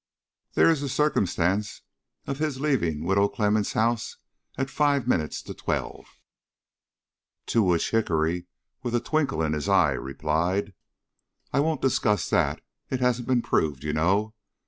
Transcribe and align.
There 0.53 0.67
is 0.71 0.81
the 0.81 0.89
circumstance 0.89 1.83
of 2.25 2.39
his 2.39 2.59
leaving 2.59 3.03
Widow 3.05 3.29
Clemmens' 3.29 3.73
house 3.73 4.17
at 4.57 4.71
five 4.71 5.07
minutes 5.07 5.43
to 5.43 5.53
twelve." 5.53 6.07
To 7.45 7.61
which 7.61 7.91
Hickory, 7.91 8.47
with 8.81 8.95
a 8.95 8.99
twinkle 8.99 9.43
in 9.43 9.53
his 9.53 9.69
eye, 9.69 9.91
replied: 9.91 10.73
"I 11.53 11.59
won't 11.59 11.83
discuss 11.83 12.27
that; 12.31 12.61
it 12.89 12.99
hasn't 12.99 13.27
been 13.27 13.43
proved, 13.43 13.83
you 13.83 13.93
know. 13.93 14.33